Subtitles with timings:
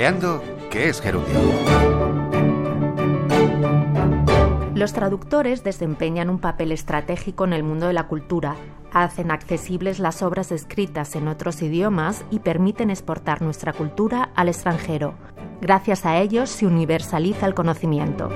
[0.00, 1.38] Creando es gerundio.
[4.74, 8.56] Los traductores desempeñan un papel estratégico en el mundo de la cultura,
[8.94, 15.16] hacen accesibles las obras escritas en otros idiomas y permiten exportar nuestra cultura al extranjero.
[15.60, 18.30] Gracias a ellos se universaliza el conocimiento.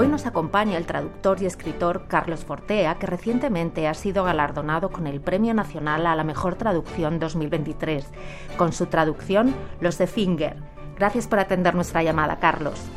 [0.00, 5.06] Hoy nos acompaña el traductor y escritor Carlos Fortea, que recientemente ha sido galardonado con
[5.06, 8.10] el Premio Nacional a la Mejor Traducción 2023,
[8.56, 10.56] con su traducción Los de Finger.
[10.96, 12.90] Gracias por atender nuestra llamada, Carlos.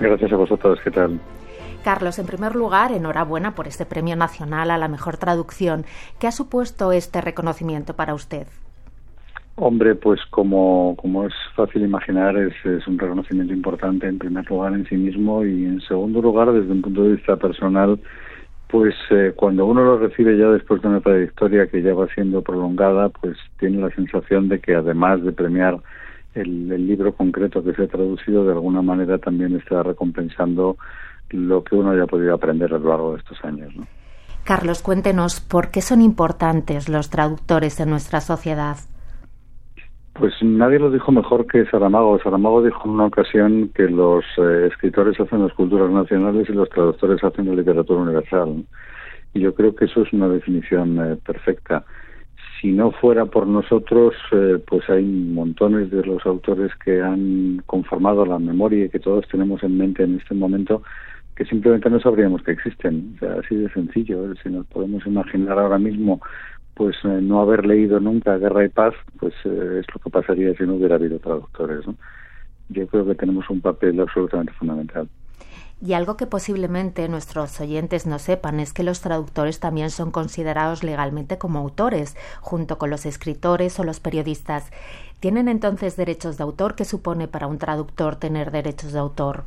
[0.00, 1.20] Gracias a vosotros, ¿qué tal?
[1.84, 5.86] Carlos, en primer lugar, enhorabuena por este Premio Nacional a la Mejor Traducción.
[6.18, 8.48] ¿Qué ha supuesto este reconocimiento para usted?
[9.58, 14.74] Hombre, pues como, como es fácil imaginar, es, es, un reconocimiento importante en primer lugar
[14.74, 17.98] en sí mismo y en segundo lugar desde un punto de vista personal,
[18.68, 22.42] pues eh, cuando uno lo recibe ya después de una trayectoria que ya va siendo
[22.42, 25.78] prolongada, pues tiene la sensación de que además de premiar
[26.34, 30.76] el, libro concreto que se ha traducido, de alguna manera también está recompensando
[31.30, 33.74] lo que uno haya podido aprender a lo largo de estos años.
[33.74, 33.86] ¿no?
[34.44, 38.76] Carlos, cuéntenos por qué son importantes los traductores en nuestra sociedad.
[40.18, 42.18] Pues nadie lo dijo mejor que Saramago.
[42.22, 46.70] Saramago dijo en una ocasión que los eh, escritores hacen las culturas nacionales y los
[46.70, 48.64] traductores hacen la literatura universal.
[49.34, 51.84] Y yo creo que eso es una definición eh, perfecta.
[52.60, 58.24] Si no fuera por nosotros, eh, pues hay montones de los autores que han conformado
[58.24, 60.82] la memoria y que todos tenemos en mente en este momento
[61.36, 63.16] que simplemente no sabríamos que existen.
[63.16, 64.34] O sea, así de sencillo.
[64.42, 66.22] Si nos podemos imaginar ahora mismo
[66.76, 70.54] pues eh, no haber leído nunca Guerra y Paz, pues eh, es lo que pasaría
[70.54, 71.86] si no hubiera habido traductores.
[72.68, 75.08] Yo creo que tenemos un papel absolutamente fundamental.
[75.80, 80.84] Y algo que posiblemente nuestros oyentes no sepan es que los traductores también son considerados
[80.84, 84.70] legalmente como autores, junto con los escritores o los periodistas.
[85.18, 86.74] ¿Tienen entonces derechos de autor?
[86.74, 89.44] ¿Qué supone para un traductor tener derechos de autor?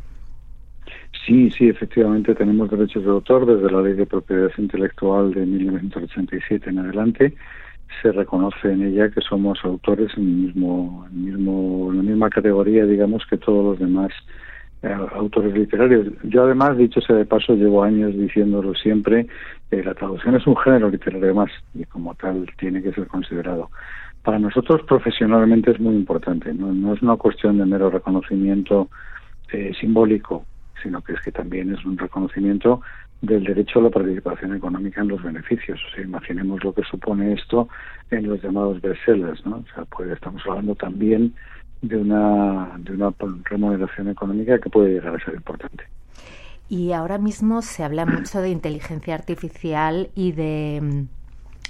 [1.30, 6.72] Sí, sí, efectivamente tenemos derechos de autor desde la Ley de Propiedad Intelectual de 1987
[6.72, 7.36] en adelante.
[8.02, 12.32] Se reconoce en ella que somos autores en, el mismo, en, mismo, en la misma
[12.32, 14.12] categoría, digamos, que todos los demás
[14.82, 16.08] eh, autores literarios.
[16.24, 19.28] Yo además, dicho sea de paso, llevo años diciéndolo siempre,
[19.70, 23.70] la traducción es un género literario más y como tal tiene que ser considerado.
[24.24, 28.90] Para nosotros profesionalmente es muy importante, no, no es una cuestión de mero reconocimiento
[29.54, 30.46] eh, simbólico
[30.82, 32.82] sino que es que también es un reconocimiento
[33.22, 35.80] del derecho a la participación económica en los beneficios.
[35.88, 37.68] O sea, imaginemos lo que supone esto
[38.12, 39.58] en los llamados bestsellers, ¿no?
[39.58, 41.34] O sea, pues estamos hablando también
[41.82, 43.14] de una, de una
[43.46, 45.84] remuneración económica que puede llegar a ser importante.
[46.70, 51.06] Y ahora mismo se habla mucho de inteligencia artificial y de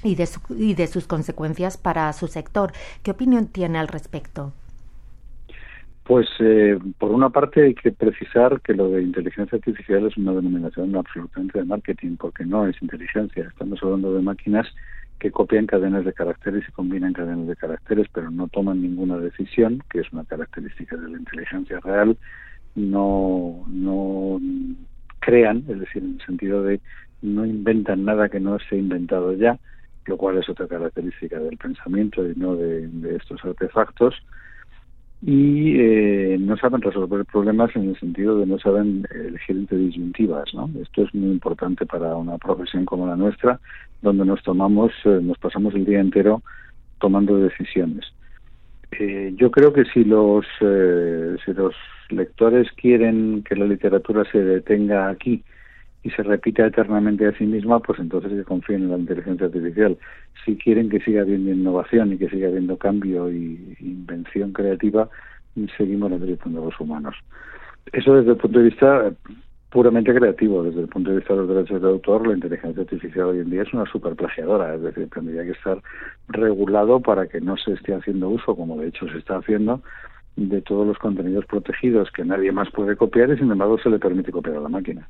[0.02, 2.72] y de, y de sus consecuencias para su sector.
[3.04, 4.54] ¿Qué opinión tiene al respecto?
[6.10, 10.34] Pues eh, por una parte hay que precisar que lo de inteligencia artificial es una
[10.34, 13.44] denominación absolutamente de marketing, porque no es inteligencia.
[13.44, 14.66] Estamos hablando de máquinas
[15.20, 19.84] que copian cadenas de caracteres y combinan cadenas de caracteres, pero no toman ninguna decisión,
[19.88, 22.18] que es una característica de la inteligencia real.
[22.74, 24.42] No, no
[25.20, 26.82] crean, es decir, en el sentido de
[27.22, 29.60] no inventan nada que no se ha inventado ya,
[30.08, 34.16] lo cual es otra característica del pensamiento y no de, de estos artefactos
[35.22, 40.54] y eh, no saben resolver problemas en el sentido de no saben elegir entre disyuntivas.
[40.54, 40.70] ¿no?
[40.82, 43.60] Esto es muy importante para una profesión como la nuestra,
[44.02, 46.42] donde nos tomamos, eh, nos pasamos el día entero
[47.00, 48.06] tomando decisiones.
[48.92, 51.76] Eh, yo creo que si los, eh, si los
[52.10, 55.44] lectores quieren que la literatura se detenga aquí
[56.04, 59.98] y se repita eternamente a sí misma, pues entonces que confíen en la inteligencia artificial.
[60.46, 65.10] Si quieren que siga habiendo innovación y que siga habiendo cambio y invención creativa,
[65.78, 67.16] seguimos necesitando los humanos.
[67.92, 69.12] Eso desde el punto de vista
[69.70, 73.28] puramente creativo, desde el punto de vista de los derechos de autor, la inteligencia artificial
[73.28, 75.82] hoy en día es una superplagiadora, es decir, tendría que estar
[76.28, 79.82] regulado para que no se esté haciendo uso, como de hecho se está haciendo,
[80.36, 84.00] de todos los contenidos protegidos que nadie más puede copiar y sin embargo se le
[84.00, 85.08] permite copiar a la máquina.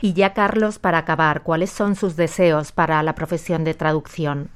[0.00, 4.48] Y ya, Carlos, para acabar, ¿cuáles son sus deseos para la profesión de traducción?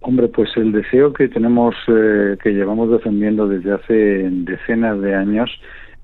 [0.00, 3.94] Hombre, pues el deseo que tenemos, eh, que llevamos defendiendo desde hace
[4.30, 5.50] decenas de años,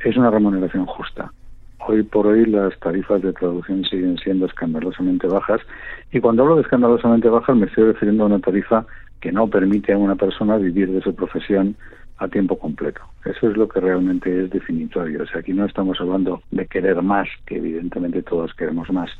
[0.05, 1.32] es una remuneración justa.
[1.87, 5.61] Hoy por hoy las tarifas de traducción siguen siendo escandalosamente bajas
[6.12, 8.87] y cuando hablo de escandalosamente bajas me estoy refiriendo a una tarifa
[9.20, 11.77] que no permite a una persona vivir de su profesión
[12.19, 13.01] a tiempo completo.
[13.25, 15.23] Eso es lo que realmente es definitorio.
[15.23, 19.11] O sea, aquí no estamos hablando de querer más, que evidentemente todos queremos más,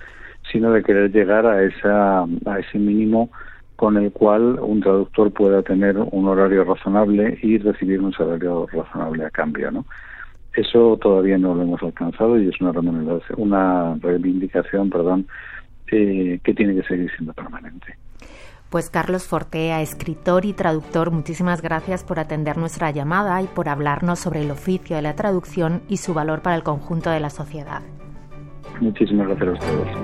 [0.53, 3.31] sino de querer llegar a, esa, a ese mínimo
[3.77, 9.25] con el cual un traductor pueda tener un horario razonable y recibir un salario razonable
[9.25, 9.85] a cambio, ¿no?
[10.55, 15.27] Eso todavía no lo hemos alcanzado y es una remuneración, una reivindicación, perdón,
[15.91, 17.97] eh, que tiene que seguir siendo permanente.
[18.75, 24.19] Pues Carlos Fortea, escritor y traductor, muchísimas gracias por atender nuestra llamada y por hablarnos
[24.19, 27.83] sobre el oficio de la traducción y su valor para el conjunto de la sociedad.
[28.81, 29.97] Muchísimas gracias a ustedes.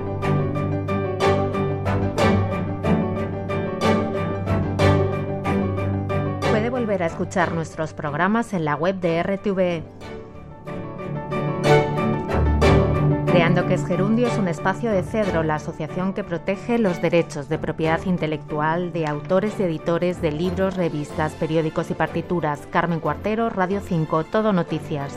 [6.49, 10.00] Puede volver a escuchar nuestros programas en la web de RTV.
[13.31, 17.49] Creando que es Gerundio es un espacio de Cedro, la asociación que protege los derechos
[17.49, 22.67] de propiedad intelectual de autores y editores de libros, revistas, periódicos y partituras.
[22.73, 25.17] Carmen Cuartero, Radio 5, Todo Noticias.